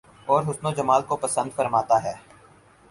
اور 0.27 0.43
حسن 0.43 0.65
و 0.67 0.71
جمال 0.71 1.01
کو 1.01 1.15
پسند 1.17 1.49
فرماتا 1.55 2.03
ہے 2.03 2.13